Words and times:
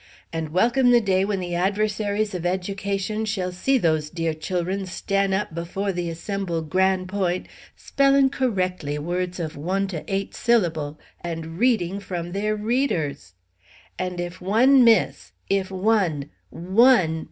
And 0.33 0.49
welcome 0.49 0.89
the 0.89 0.99
day, 0.99 1.23
when 1.25 1.39
the 1.39 1.51
ad_ver_saries 1.51 2.33
of 2.33 2.43
education 2.43 3.23
shall 3.23 3.51
see 3.51 3.77
those 3.77 4.09
dear 4.09 4.33
chil'run 4.33 4.87
stan' 4.87 5.31
up 5.31 5.53
befo' 5.53 5.91
the 5.91 6.09
assem'led 6.09 6.69
Gran' 6.71 7.05
Point' 7.05 7.45
spelling 7.75 8.31
co'ectly 8.31 8.97
words 8.97 9.39
of 9.39 9.55
one 9.55 9.85
to 9.89 10.03
eight 10.11 10.33
syllable' 10.33 10.97
and 11.23 11.59
reading 11.59 11.99
from 11.99 12.31
their 12.31 12.55
readers! 12.55 13.35
And 13.99 14.19
if 14.19 14.41
one 14.41 14.83
miss 14.83 15.33
if 15.51 15.69
one 15.69 16.31
_one! 16.51 17.19